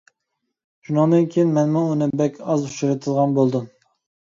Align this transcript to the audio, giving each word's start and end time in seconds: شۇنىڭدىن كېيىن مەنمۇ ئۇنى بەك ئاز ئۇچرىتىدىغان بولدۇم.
شۇنىڭدىن 0.87 1.27
كېيىن 1.35 1.51
مەنمۇ 1.59 1.85
ئۇنى 1.91 2.09
بەك 2.23 2.41
ئاز 2.49 2.67
ئۇچرىتىدىغان 2.73 3.39
بولدۇم. 3.39 3.71